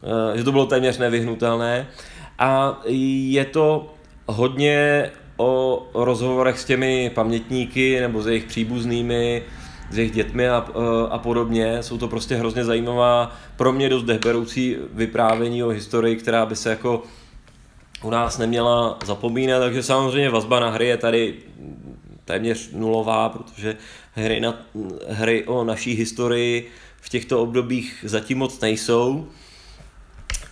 [0.02, 1.88] eh, že to bylo téměř nevyhnutelné.
[2.38, 3.94] A je to
[4.26, 9.42] hodně o rozhovorech s těmi pamětníky nebo s jejich příbuznými,
[9.90, 10.66] s jejich dětmi a,
[11.10, 11.82] a podobně.
[11.82, 16.70] Jsou to prostě hrozně zajímavá, pro mě dost dechberoucí vyprávění o historii, která by se
[16.70, 17.02] jako
[18.02, 21.34] u nás neměla zapomínat, takže samozřejmě vazba na hry je tady
[22.24, 23.76] téměř nulová, protože
[24.12, 24.54] hry, na,
[25.08, 29.28] hry o naší historii v těchto obdobích zatím moc nejsou,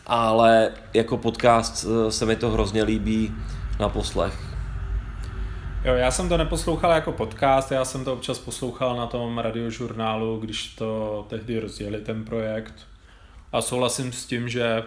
[0.07, 3.35] ale jako podcast eh, se mi to hrozně líbí
[3.81, 4.49] na poslech.
[5.85, 10.39] Jo, já jsem to neposlouchal jako podcast, já jsem to občas poslouchal na tom radiožurnálu,
[10.39, 12.75] když to tehdy rozjeli ten projekt.
[13.53, 14.83] A souhlasím s tím, že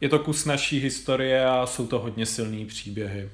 [0.00, 3.28] je to kus naší historie a jsou to hodně silný příběhy.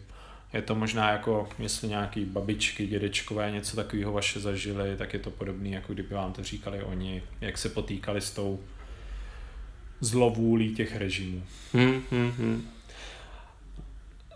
[0.52, 5.30] Je to možná jako, jestli nějaký babičky, dědečkové něco takového vaše zažili, tak je to
[5.30, 8.60] podobné, jako kdyby vám to říkali oni, jak se potýkali s tou
[10.00, 11.42] zlovůlí těch režimů.
[11.72, 12.68] Hmm, hmm, hmm.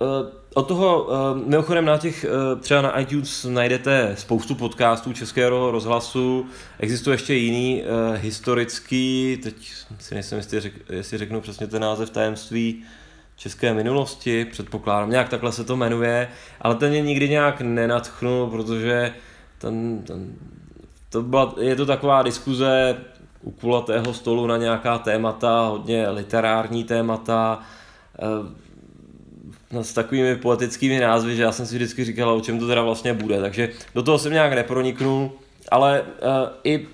[0.01, 0.09] Uh,
[0.55, 6.47] od toho, uh, mimochodem na těch, uh, třeba na iTunes najdete spoustu podcastů Českého rozhlasu,
[6.79, 7.83] existuje ještě jiný
[8.15, 12.85] historický, teď si nejsem řek, jestli řeknu přesně ten název tajemství
[13.37, 16.29] české minulosti, předpokládám, nějak takhle se to jmenuje,
[16.61, 19.15] ale ten mě nikdy nějak nenatchnul, protože
[19.59, 20.35] ten, ten,
[21.09, 22.97] to byla, je to taková diskuze
[23.43, 27.61] u kulatého stolu na nějaká témata, hodně literární témata,
[29.83, 33.15] s takovými poetickými názvy, že já jsem si vždycky říkal, o čem to teda vlastně
[33.15, 35.33] bude, takže do toho jsem nějak neproniknul,
[35.71, 36.09] ale uh,
[36.65, 36.87] i,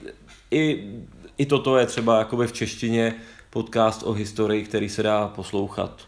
[0.51, 0.91] i,
[1.39, 3.15] i toto je třeba jakoby v češtině
[3.51, 6.01] podcast o historii, který se dá poslouchat.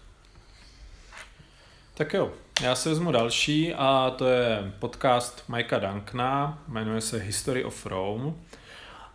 [1.94, 2.32] Tak jo,
[2.62, 8.32] já si vezmu další a to je podcast Mikea Duncana, jmenuje se History of Rome.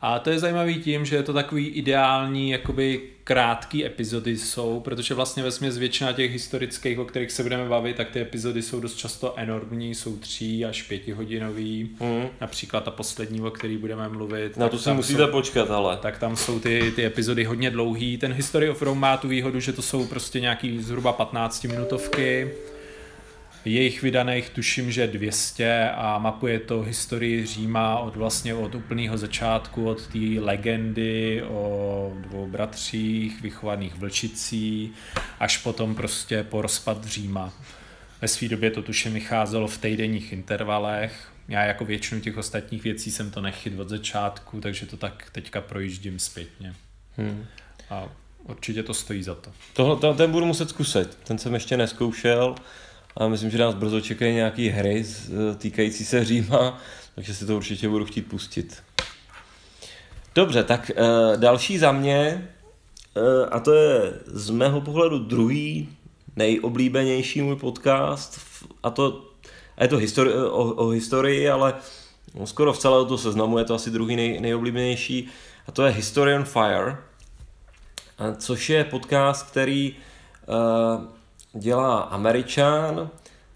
[0.02, 5.14] A to je zajímavý tím, že je to takový ideální, jakoby krátký epizody jsou, protože
[5.14, 8.80] vlastně ve směs většina těch historických, o kterých se budeme bavit, tak ty epizody jsou
[8.80, 11.90] dost často enormní, jsou tří až pětihodinový.
[12.00, 12.28] Mm.
[12.42, 14.58] Například ta poslední, o který budeme mluvit.
[14.58, 15.98] Na to si musíte jsou, počkat, ale.
[15.98, 18.18] Tak tam jsou ty, ty epizody hodně dlouhý.
[18.18, 22.52] Ten History of Rome má tu výhodu, že to jsou prostě nějaký zhruba 15 minutovky
[23.68, 29.90] jejich vydaných tuším, že 200 a mapuje to historii Říma od vlastně od úplného začátku,
[29.90, 34.94] od té legendy o dvou bratřích vychovaných vlčicí,
[35.40, 37.54] až potom prostě po rozpad Říma.
[38.22, 41.32] Ve své době to tuším vycházelo v týdenních intervalech.
[41.48, 45.62] Já jako většinu těch ostatních věcí jsem to nechyt od začátku, takže to tak teďka
[45.62, 46.74] projíždím zpětně.
[47.18, 47.46] Hmm.
[47.90, 48.10] A
[48.44, 49.52] určitě to stojí za to.
[49.74, 52.56] Tohle, ten budu muset zkusit, ten jsem ještě neskoušel
[53.18, 56.78] a myslím, že nás brzo čekají nějaké hry eh, týkající se Říma,
[57.16, 58.84] takže si to určitě budu chtít pustit.
[60.36, 62.50] Dobře, tak uh, další za mě,
[63.16, 65.90] uh, a to je z mého pohledu druhý
[66.36, 68.40] nejoblíbenější můj podcast,
[68.84, 69.26] a to
[69.78, 71.74] a je to histori- o, o historii, ale
[72.36, 75.28] no, skoro v celého to seznamu je to asi druhý nej, nejoblíbenější,
[75.68, 76.98] a to je History on Fire,
[78.38, 79.96] což je podcast, který
[80.48, 81.17] uh,
[81.60, 83.10] dělá Američan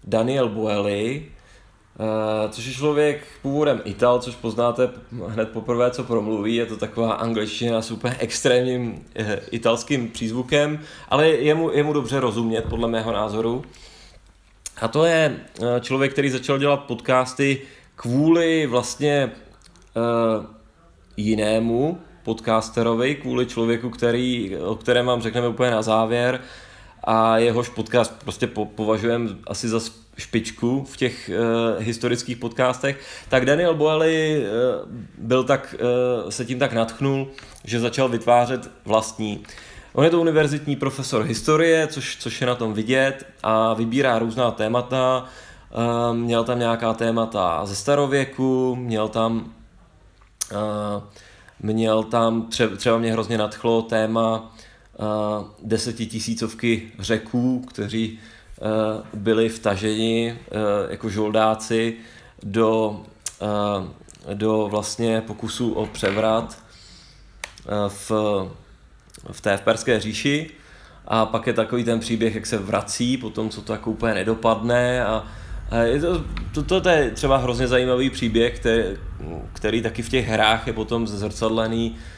[0.04, 4.90] Daniel Bueli, eh, což je člověk původem Ital, což poznáte
[5.28, 11.28] hned poprvé, co promluví, je to taková angličtina s úplně extrémním eh, italským přízvukem, ale
[11.28, 13.64] je mu, je mu dobře rozumět, podle mého názoru.
[14.80, 17.62] A to je eh, člověk, který začal dělat podcasty
[17.96, 19.32] kvůli vlastně
[19.94, 20.44] uh,
[21.16, 26.40] jinému podcasterovi, kvůli člověku, který, o kterém vám řekneme úplně na závěr,
[27.04, 29.80] a jehož podcast prostě po, považujeme asi za
[30.18, 34.88] špičku v těch uh, historických podcastech, tak Daniel Boeli uh,
[35.18, 35.74] byl tak,
[36.24, 37.28] uh, se tím tak natchnul,
[37.64, 39.42] že začal vytvářet vlastní.
[39.92, 44.50] On je to univerzitní profesor historie, což, což je na tom vidět a vybírá různá
[44.50, 45.24] témata.
[46.10, 49.52] Uh, měl tam nějaká témata ze starověku, měl tam
[50.52, 51.02] uh,
[51.62, 54.54] měl tam, třeba, třeba mě hrozně nadchlo téma
[55.62, 58.18] desetitisícovky řeků, kteří
[59.14, 60.38] byli vtaženi
[60.90, 61.96] jako žoldáci
[62.42, 63.00] do,
[64.34, 66.58] do vlastně pokusu o převrat
[67.88, 68.10] v,
[69.32, 70.50] v té v Perské říši.
[71.06, 75.04] A pak je takový ten příběh, jak se vrací, potom co to jako úplně nedopadne
[75.04, 75.24] a,
[75.82, 78.82] je to, to, to, to je třeba hrozně zajímavý příběh, který,
[79.52, 82.11] který taky v těch hrách je potom zrcadlený Eh,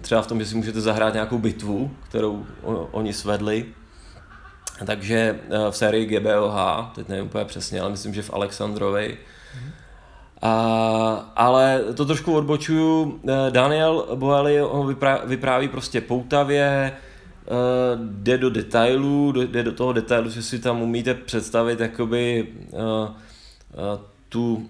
[0.00, 2.46] třeba v tom, že si můžete zahrát nějakou bitvu, kterou
[2.90, 3.66] oni svedli.
[4.86, 6.56] Takže eh, v sérii GBOH,
[6.94, 9.18] teď nevím úplně přesně, ale myslím, že v Alexandrovi.
[10.42, 13.20] A, ale to trošku odbočuju.
[13.28, 16.92] Eh, Daniel Boeli on vypráví prostě poutavě,
[17.96, 22.48] jde do detailů, jde do toho detailu, že si tam umíte představit jakoby
[24.28, 24.68] tu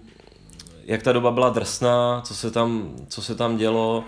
[0.89, 4.03] jak ta doba byla drsná, co se tam, co se tam dělo.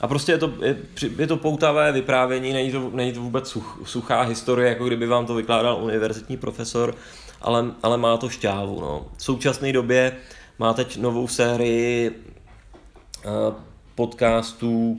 [0.00, 0.76] A prostě je to, je,
[1.18, 5.26] je to poutavé vyprávění, není to, není to vůbec such, suchá historie, jako kdyby vám
[5.26, 6.94] to vykládal univerzitní profesor,
[7.40, 8.80] ale, ale má to šťávu.
[8.80, 9.06] No.
[9.16, 10.16] V současné době
[10.58, 13.54] má teď novou sérii uh,
[13.94, 14.98] podcastů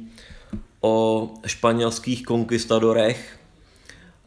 [0.81, 3.39] o španělských konkistadorech,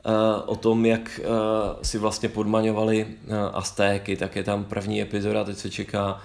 [0.06, 0.12] uh,
[0.46, 3.06] o tom, jak uh, si vlastně podmaňovali
[3.52, 6.20] Aztéky, tak je tam první epizoda, teď se čeká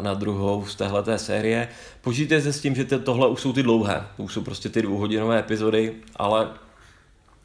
[0.00, 1.68] na druhou z téhle série.
[2.00, 5.38] Počítejte se s tím, že tohle už jsou ty dlouhé, už jsou prostě ty dvouhodinové
[5.38, 6.48] epizody, ale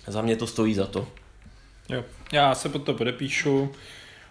[0.07, 1.07] za mě to stojí za to.
[1.89, 3.71] Jo, já se pod to podepíšu.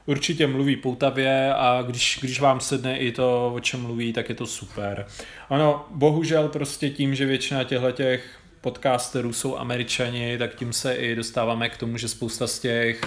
[0.07, 4.35] Určitě mluví poutavě a když, když vám sedne i to, o čem mluví, tak je
[4.35, 5.07] to super.
[5.48, 11.14] Ano, bohužel prostě tím, že většina těchto těch podcasterů jsou američani, tak tím se i
[11.14, 13.00] dostáváme k tomu, že spousta z těch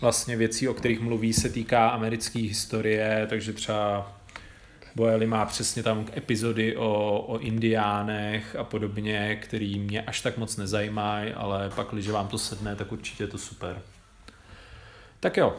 [0.00, 4.12] vlastně věcí, o kterých mluví, se týká americké historie, takže třeba
[4.94, 10.56] Boeli má přesně tam epizody o, o indiánech a podobně, který mě až tak moc
[10.56, 13.82] nezajímají, ale pak, když vám to sedne, tak určitě je to super.
[15.20, 15.56] Tak jo,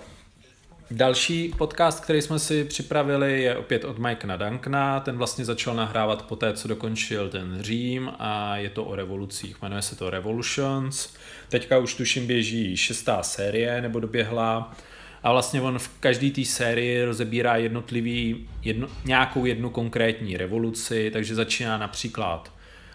[0.92, 5.00] Další podcast, který jsme si připravili, je opět od Mikea Duncana.
[5.00, 9.62] Ten vlastně začal nahrávat po té, co dokončil ten Řím a je to o revolucích.
[9.62, 11.14] Jmenuje se to Revolutions.
[11.50, 14.76] Teďka už tuším běží šestá série nebo doběhla.
[15.24, 21.36] A vlastně on v každé té sérii rozebírá jednotlivý, jedno, nějakou jednu konkrétní revoluci, takže
[21.36, 22.52] začíná například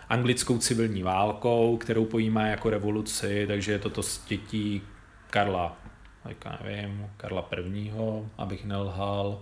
[0.08, 4.82] anglickou civilní válkou, kterou pojímá jako revoluci, takže je to to stětí
[5.30, 5.81] Karla
[6.28, 7.92] teďka nevím, Karla I.,
[8.38, 9.40] abych nelhal.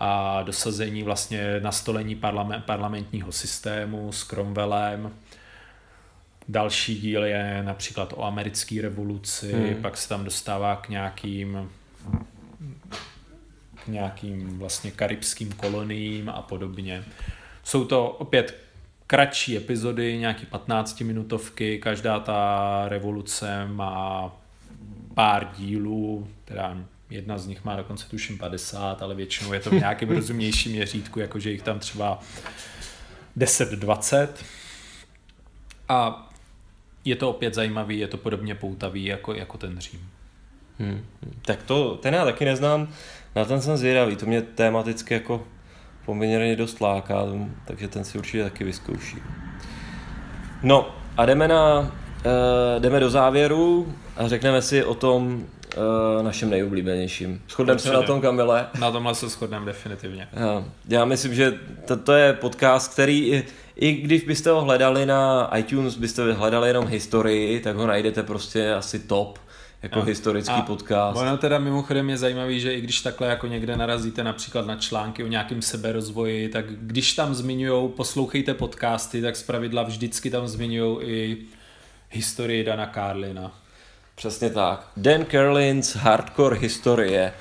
[0.00, 5.10] a dosazení vlastně nastolení parlament, parlamentního systému s Cromwellem.
[6.48, 9.82] Další díl je například o americké revoluci, hmm.
[9.82, 11.70] pak se tam dostává k nějakým
[13.84, 17.04] k nějakým vlastně karibským koloniím a podobně.
[17.64, 18.56] Jsou to opět
[19.06, 24.32] kratší epizody, nějaký 15 minutovky, každá ta revoluce má
[25.14, 26.76] pár dílů, teda
[27.10, 31.20] jedna z nich má dokonce tuším 50, ale většinou je to v nějakém rozumnějším měřítku,
[31.20, 32.18] jakože jich tam třeba
[33.38, 34.28] 10-20.
[35.88, 36.30] A
[37.04, 40.10] je to opět zajímavý, je to podobně poutavý jako, jako ten Řím.
[40.78, 41.04] Hmm.
[41.42, 42.88] Tak to, ten já taky neznám,
[43.34, 45.46] na ten jsem zvědavý, to mě tematicky jako
[46.04, 47.24] poměrně dost láká,
[47.64, 49.16] takže ten si určitě taky vyzkouší.
[50.62, 51.92] No a jdeme, na,
[52.24, 55.44] uh, jdeme do závěru a řekneme si o tom
[56.16, 57.42] uh, našem nejoblíbenějším.
[57.48, 58.66] Shodneme se na tom, Kamile?
[58.80, 60.28] Na tomhle se shodneme definitivně.
[60.32, 63.44] Já, já myslím, že to, to je podcast, který i,
[63.76, 68.74] i když byste ho hledali na iTunes, byste hledali jenom historii, tak ho najdete prostě
[68.74, 69.38] asi top
[69.82, 71.20] jako a, historický a podcast.
[71.20, 75.24] Ono teda mimochodem je zajímavý, že i když takhle jako někde narazíte například na články
[75.24, 81.36] o nějakém seberozvoji, tak když tam zmiňují, poslouchejte podcasty, tak zpravidla vždycky tam zmiňují i
[82.14, 83.52] historii Dana Carlina.
[84.14, 84.88] Přesně tak.
[84.96, 87.32] Dan Carlins Hardcore Historie.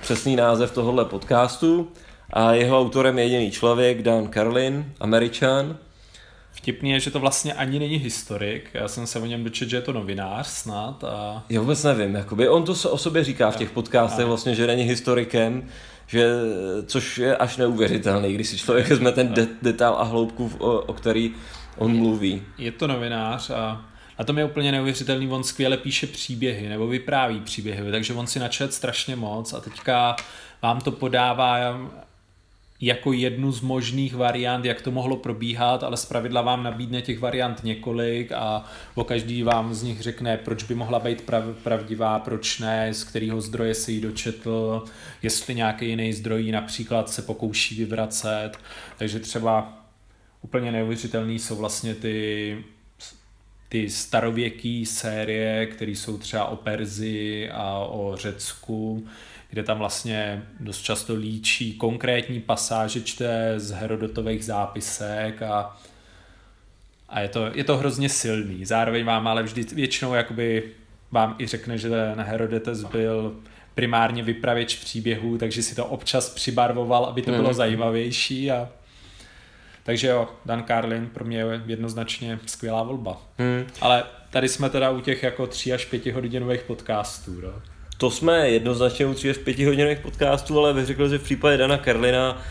[0.00, 1.92] Přesný název tohohle podcastu.
[2.32, 5.76] A jeho autorem je jediný člověk, Dan Carlin, američan.
[6.52, 8.70] Vtipný je, že to vlastně ani není historik.
[8.74, 11.04] Já jsem se o něm dočet, že je to novinář snad.
[11.04, 11.44] A...
[11.48, 12.14] Já vůbec nevím.
[12.14, 15.68] Jakoby on to o sobě říká v těch podcastech, vlastně, že není historikem,
[16.06, 16.30] že,
[16.86, 20.92] což je až neuvěřitelný, když si člověk vezme ten de- detail a hloubku, o, o
[20.92, 21.34] který
[21.76, 22.42] on mluví.
[22.58, 23.84] Je to novinář a
[24.22, 28.38] a to je úplně neuvěřitelný, on skvěle píše příběhy nebo vypráví příběhy, takže on si
[28.38, 30.16] načet strašně moc a teďka
[30.62, 31.58] vám to podává
[32.80, 37.64] jako jednu z možných variant, jak to mohlo probíhat, ale zpravidla vám nabídne těch variant
[37.64, 42.58] několik a o každý vám z nich řekne, proč by mohla být prav, pravdivá, proč
[42.58, 44.84] ne, z kterého zdroje se jí dočetl,
[45.22, 48.50] jestli nějaký jiný zdroj například se pokouší vyvracet.
[48.98, 49.78] Takže třeba
[50.42, 52.56] úplně neuvěřitelný jsou vlastně ty
[53.72, 59.06] ty starověké série, které jsou třeba o Perzi a o Řecku,
[59.50, 65.76] kde tam vlastně dost často líčí konkrétní pasáže, čte z Herodotových zápisek a,
[67.08, 68.64] a je, to, je to hrozně silný.
[68.64, 70.70] Zároveň vám ale vždy většinou jakoby
[71.10, 73.36] vám i řekne, že ten Herodotes byl
[73.74, 77.54] primárně vypravěč příběhů, takže si to občas přibarvoval, aby to bylo mm.
[77.54, 78.68] zajímavější a
[79.82, 83.22] takže jo, Dan Carlin pro mě je jednoznačně skvělá volba.
[83.38, 83.66] Hmm.
[83.80, 87.40] Ale tady jsme teda u těch jako 3 až 5 hodinových podcastů.
[87.40, 87.52] No.
[87.98, 91.56] To jsme jednoznačně u 3 až 5 hodinových podcastů, ale bych řekl, že v případě
[91.56, 92.42] Dana Carlina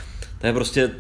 [0.42, 0.92] to je prostě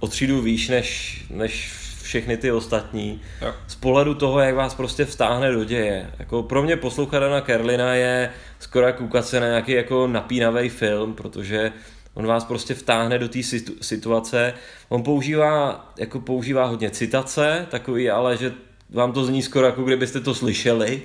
[0.00, 3.20] o třídu výš než, než všechny ty ostatní.
[3.42, 3.54] Jo.
[3.66, 6.10] Z pohledu toho, jak vás prostě vstáhne do děje.
[6.18, 11.14] Jako pro mě poslouchat Dana Carlina je skoro koukat se na nějaký jako napínavý film,
[11.14, 11.72] protože
[12.14, 13.38] on vás prostě vtáhne do té
[13.80, 14.54] situace.
[14.88, 18.52] On používá, jako používá hodně citace, takový, ale že
[18.90, 21.02] vám to zní skoro jako kdybyste to slyšeli,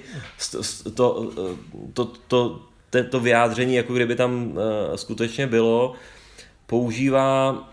[0.52, 1.32] to, to,
[1.94, 4.54] to, to, to vyjádření, jako kdyby tam
[4.94, 5.94] eh, skutečně bylo.
[6.66, 7.68] Používá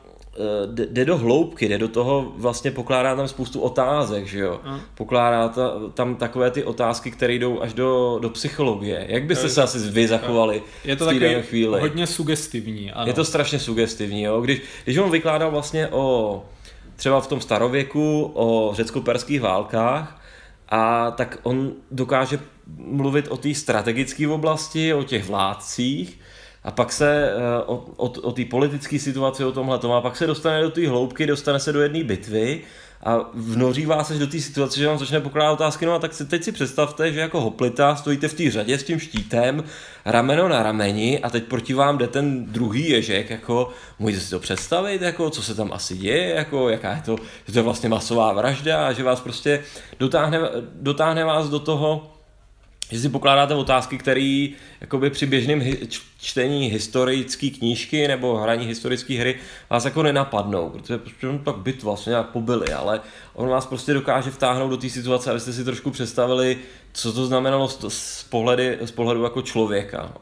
[0.67, 4.61] jde do hloubky, jde do toho, vlastně pokládá tam spoustu otázek, že jo.
[4.65, 4.81] Mm.
[4.95, 9.07] Pokládá ta, tam takové ty otázky, které jdou až do, do psychologie.
[9.09, 11.81] Jak byste se asi vy zachovali Je to v chvíli?
[11.81, 13.07] hodně sugestivní, ano.
[13.07, 14.41] Je to strašně sugestivní, jo.
[14.41, 16.43] Když, když on vykládal vlastně o
[16.97, 20.21] třeba v tom starověku o řecko-perských válkách,
[20.69, 22.39] a tak on dokáže
[22.77, 26.19] mluvit o té strategické oblasti, o těch vládcích,
[26.65, 30.17] a pak se eh, o, o, o té politické situaci, o tomhle tom, a pak
[30.17, 32.63] se dostane do té hloubky, dostane se do jedné bitvy
[33.05, 36.15] a vnoří vás až do té situace, že vám začne pokládat otázky, no a tak
[36.15, 39.65] si teď si představte, že jako hoplita stojíte v té řadě s tím štítem,
[40.05, 44.39] rameno na rameni a teď proti vám jde ten druhý ježek, jako můžete si to
[44.39, 47.89] představit, jako co se tam asi děje, jako jaká je to, že to je vlastně
[47.89, 49.65] masová vražda a že vás prostě
[49.99, 50.39] dotáhne,
[50.75, 52.14] dotáhne vás do toho,
[52.91, 54.49] že si pokládáte otázky, které
[54.81, 55.63] jakoby při běžném
[56.21, 59.35] čtení historické knížky nebo hraní historické hry
[59.71, 63.01] vás jako nenapadnou, protože prostě on tak bitva vlastně nějak pobyli, ale
[63.35, 66.59] on vás prostě dokáže vtáhnout do té situace, abyste si trošku představili,
[66.93, 70.13] co to znamenalo z, z, pohledy, z pohledu jako člověka.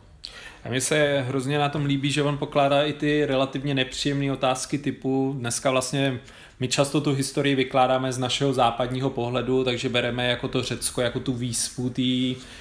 [0.65, 4.79] A mně se hrozně na tom líbí, že on pokládá i ty relativně nepříjemné otázky
[4.79, 6.21] typu dneska vlastně
[6.63, 11.21] my často tu historii vykládáme z našeho západního pohledu, takže bereme jako to Řecko, jako
[11.21, 12.03] tu výspu té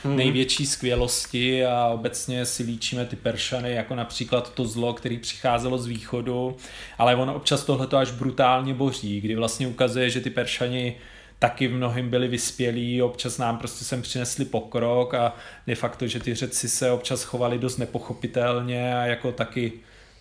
[0.04, 0.16] hmm.
[0.16, 5.88] největší skvělosti a obecně si líčíme ty Peršany jako například to zlo, který přicházelo z
[5.88, 6.56] východu,
[6.97, 10.95] ale on občas tohle to až brutálně boří, kdy vlastně ukazuje, že ty Peršani
[11.39, 15.36] taky v mnohým byli vyspělí, občas nám prostě sem přinesli pokrok a
[15.68, 19.74] de facto, že ty Řeci se občas chovali dost nepochopitelně a jako taky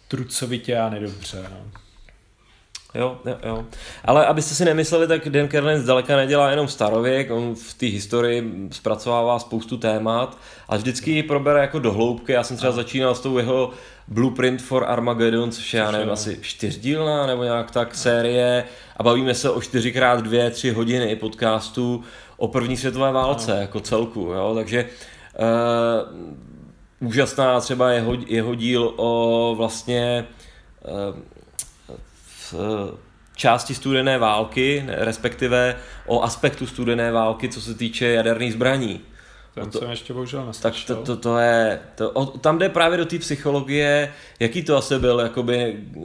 [0.09, 1.47] trucovitě a nedobře.
[1.51, 1.80] No.
[2.95, 3.65] Jo, jo, jo.
[4.05, 8.69] Ale abyste si nemysleli, tak Dan Carlin zdaleka nedělá jenom starověk, on v té historii
[8.71, 10.39] zpracovává spoustu témat
[10.69, 12.33] a vždycky ji probere jako dohloubky.
[12.33, 13.71] Já jsem třeba začínal s tou jeho
[14.09, 18.65] Blueprint for Armageddon, což je, já nevím, asi čtyřdílná nebo nějak tak série
[18.97, 22.03] a bavíme se o 4x2, 3 hodiny podcastu
[22.37, 23.61] o první světové válce no.
[23.61, 24.87] jako celku, jo, takže
[27.01, 30.27] uh, úžasná třeba jeho, jeho díl o vlastně
[30.85, 31.40] uh, v
[33.37, 35.77] části studené války, respektive
[36.07, 39.01] o aspektu studené války, co se týče jaderných zbraní.
[39.55, 42.99] Ten to, jsem ještě bohužel Tak to, to, to je, to, o, tam jde právě
[42.99, 46.05] do té psychologie, jaký to asi byl, jakoby, uh,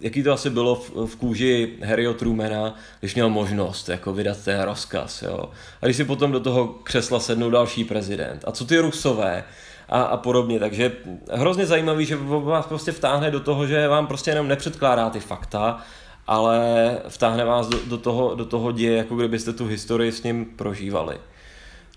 [0.00, 4.60] jaký to asi bylo v, v kůži Harryho Trumana, když měl možnost jako vydat ten
[4.60, 5.22] rozkaz.
[5.22, 5.50] Jo.
[5.82, 8.44] A když si potom do toho křesla sednul další prezident.
[8.46, 9.44] A co ty Rusové?
[9.92, 10.58] A, a podobně.
[10.58, 10.92] Takže
[11.32, 15.78] hrozně zajímavý, že vás prostě vtáhne do toho, že vám prostě jenom nepředkládá ty fakta,
[16.26, 20.44] ale vtáhne vás do, do, toho, do toho děje, jako kdybyste tu historii s ním
[20.44, 21.18] prožívali.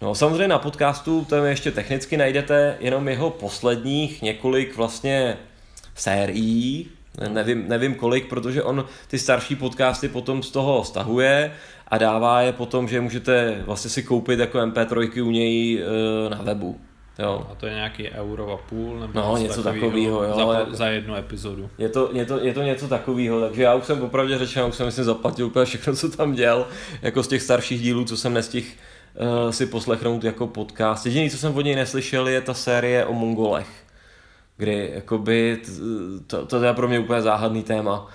[0.01, 5.37] No samozřejmě na podcastu tam ještě technicky najdete jenom jeho posledních několik vlastně
[5.95, 6.89] sérií,
[7.29, 11.51] nevím, nevím kolik, protože on ty starší podcasty potom z toho stahuje
[11.87, 16.41] a dává je potom, že můžete vlastně si koupit jako MP3 u něj e, na
[16.41, 16.79] webu.
[17.19, 17.47] Jo.
[17.51, 21.15] A to je nějaký euro a půl nebo no, něco takového jo, za, za, jednu
[21.15, 21.69] epizodu.
[21.77, 24.75] Je to, je, to, je to něco takového, takže já už jsem opravdu řečeno, už
[24.75, 26.67] jsem myslím zaplatil úplně všechno, co tam děl,
[27.01, 28.67] jako z těch starších dílů, co jsem nestihl
[29.45, 31.05] uh, si poslechnout jako podcast.
[31.05, 33.69] Jediné, co jsem od něj neslyšel, je ta série o Mongolech,
[34.57, 35.61] kdy jakoby,
[36.27, 38.07] to, to je pro mě úplně záhadný téma,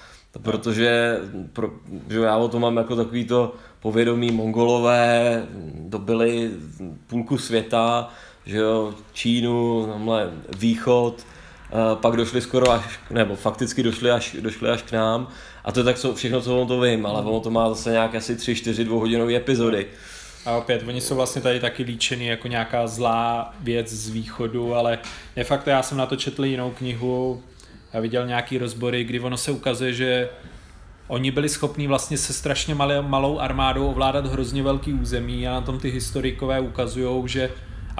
[0.43, 1.19] protože
[1.53, 1.71] pro,
[2.09, 6.51] že já o tom mám jako takový to povědomí Mongolové dobili
[7.07, 8.11] půlku světa,
[8.47, 11.27] že jo, Čínu, tamhle východ,
[11.95, 15.29] pak došli skoro až, nebo fakticky došli až, došli až k nám
[15.65, 17.91] a to je tak co, všechno, co on to vím, ale ono to má zase
[17.91, 19.87] nějak asi 3-4 dvouhodinové epizody.
[20.47, 24.99] A opět, oni jsou vlastně tady taky líčený jako nějaká zlá věc z východu, ale
[25.37, 27.43] je fakt, já jsem na to četl jinou knihu
[27.93, 30.29] a viděl nějaký rozbory, kdy ono se ukazuje, že
[31.09, 35.79] oni byli schopní vlastně se strašně malou armádou ovládat hrozně velký území a na tom
[35.79, 37.51] ty historikové ukazují, že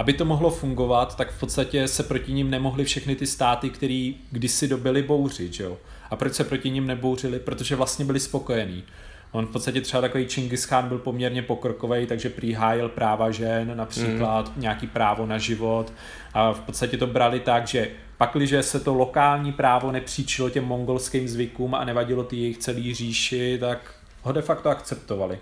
[0.01, 4.11] aby to mohlo fungovat, tak v podstatě se proti ním nemohly všechny ty státy, které
[4.31, 5.77] kdysi dobili bouřit, že jo?
[6.09, 7.39] A proč se proti ním nebouřili?
[7.39, 8.83] Protože vlastně byli spokojení.
[9.31, 13.71] On v podstatě třeba takový Čingis Khan byl poměrně pokrokový, takže prý hájil práva žen,
[13.77, 14.61] například mm.
[14.61, 15.93] nějaký právo na život
[16.33, 21.27] a v podstatě to brali tak, že pakliže se to lokální právo nepříčilo těm mongolským
[21.27, 25.39] zvykům a nevadilo ty jejich celý říši, tak ho de facto akceptovali.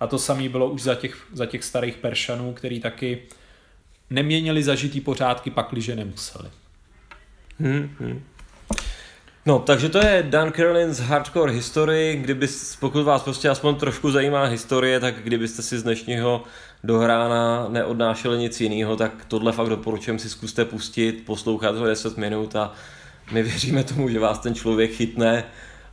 [0.00, 3.22] A to samé bylo už za těch, za těch starých Peršanů, který taky
[4.10, 6.48] neměnili zažitý pořádky, pakliže nemuseli.
[7.60, 8.22] Hmm, hmm.
[9.46, 12.46] No, takže to je Dan Carlin's Hardcore History, kdyby,
[12.80, 16.44] pokud vás prostě aspoň trošku zajímá historie, tak kdybyste si z dnešního
[16.84, 22.56] dohrána neodnášeli nic jiného, tak tohle fakt doporučujem si zkuste pustit, poslouchat ho 10 minut
[22.56, 22.72] a
[23.32, 25.44] my věříme tomu, že vás ten člověk chytne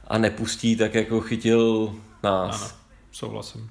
[0.07, 2.61] a nepustí tak, jako chytil nás.
[2.61, 2.71] Ano,
[3.11, 3.69] souhlasím.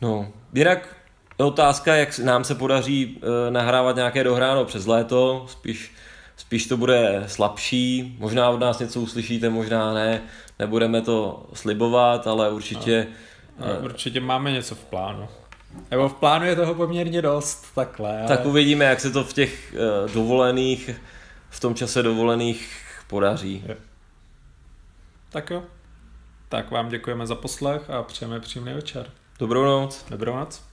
[0.00, 0.96] No, jinak
[1.44, 5.92] otázka, jak nám se podaří e, nahrávat nějaké dohráno přes léto, spíš,
[6.36, 10.22] spíš to bude slabší, možná od nás něco uslyšíte, možná ne,
[10.58, 13.06] nebudeme to slibovat, ale určitě...
[13.58, 15.28] No, no, určitě máme něco v plánu.
[15.90, 18.18] Nebo v plánu je toho poměrně dost, takhle.
[18.18, 18.28] Ale...
[18.28, 19.78] Tak uvidíme, jak se to v těch e,
[20.14, 20.90] dovolených,
[21.50, 23.64] v tom čase dovolených podaří.
[23.68, 23.76] Je.
[25.30, 25.62] Tak jo.
[26.48, 29.06] Tak vám děkujeme za poslech a přejeme příjemný večer.
[29.38, 30.04] Dobrou noc.
[30.10, 30.69] Dobrou noc.